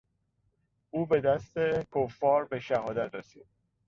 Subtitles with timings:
[0.91, 1.57] او به دست
[1.95, 3.45] کفار به شهادت رسید.